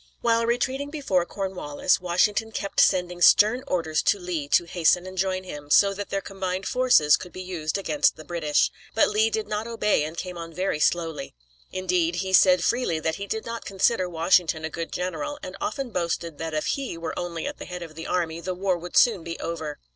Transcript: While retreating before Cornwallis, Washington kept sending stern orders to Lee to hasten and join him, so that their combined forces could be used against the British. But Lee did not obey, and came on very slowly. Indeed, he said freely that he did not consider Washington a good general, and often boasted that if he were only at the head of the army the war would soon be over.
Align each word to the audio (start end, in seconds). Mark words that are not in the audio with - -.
While 0.21 0.47
retreating 0.47 0.89
before 0.89 1.27
Cornwallis, 1.27 2.01
Washington 2.01 2.51
kept 2.51 2.79
sending 2.79 3.21
stern 3.21 3.63
orders 3.67 4.01
to 4.01 4.17
Lee 4.17 4.47
to 4.47 4.63
hasten 4.65 5.05
and 5.05 5.15
join 5.15 5.43
him, 5.43 5.69
so 5.69 5.93
that 5.93 6.09
their 6.09 6.21
combined 6.21 6.65
forces 6.65 7.15
could 7.15 7.31
be 7.31 7.43
used 7.43 7.77
against 7.77 8.15
the 8.15 8.25
British. 8.25 8.71
But 8.95 9.09
Lee 9.09 9.29
did 9.29 9.47
not 9.47 9.67
obey, 9.67 10.03
and 10.03 10.17
came 10.17 10.39
on 10.39 10.53
very 10.55 10.79
slowly. 10.79 11.35
Indeed, 11.71 12.15
he 12.15 12.33
said 12.33 12.63
freely 12.63 12.99
that 12.99 13.17
he 13.17 13.27
did 13.27 13.45
not 13.45 13.63
consider 13.63 14.09
Washington 14.09 14.65
a 14.65 14.71
good 14.71 14.91
general, 14.91 15.37
and 15.43 15.55
often 15.61 15.91
boasted 15.91 16.39
that 16.39 16.55
if 16.55 16.65
he 16.73 16.97
were 16.97 17.13
only 17.15 17.45
at 17.45 17.59
the 17.59 17.65
head 17.65 17.83
of 17.83 17.93
the 17.93 18.07
army 18.07 18.39
the 18.41 18.55
war 18.55 18.75
would 18.79 18.97
soon 18.97 19.23
be 19.23 19.37
over. 19.39 19.77